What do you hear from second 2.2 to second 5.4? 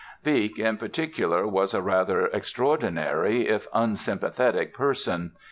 extraordinary if unsympathetic person.